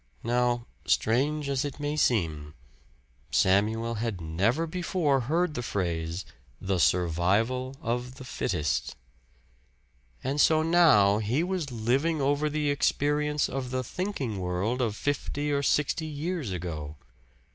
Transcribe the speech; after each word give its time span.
Now, 0.23 0.65
strange 0.87 1.47
as 1.47 1.63
it 1.63 1.79
may 1.79 1.95
seem, 1.95 2.55
Samuel 3.29 3.93
had 4.01 4.19
never 4.19 4.65
before 4.65 5.19
heard 5.19 5.53
the 5.53 5.61
phrase, 5.61 6.25
"the 6.59 6.79
survival 6.79 7.75
of 7.83 8.15
the 8.15 8.23
fittest." 8.23 8.95
And 10.23 10.41
so 10.41 10.63
now 10.63 11.19
he 11.19 11.43
was 11.43 11.71
living 11.71 12.19
over 12.19 12.49
the 12.49 12.71
experience 12.71 13.47
of 13.47 13.69
the 13.69 13.83
thinking 13.83 14.39
world 14.39 14.81
of 14.81 14.95
fifty 14.95 15.51
or 15.51 15.61
sixty 15.61 16.07
years 16.07 16.49
ago. 16.49 16.95